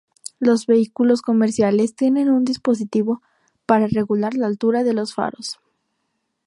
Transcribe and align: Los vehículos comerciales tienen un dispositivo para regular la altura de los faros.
Los 0.39 0.65
vehículos 0.65 1.21
comerciales 1.21 1.93
tienen 1.95 2.31
un 2.31 2.43
dispositivo 2.43 3.21
para 3.67 3.85
regular 3.85 4.33
la 4.33 4.47
altura 4.47 4.83
de 4.83 4.93
los 4.95 5.13
faros. 5.13 5.59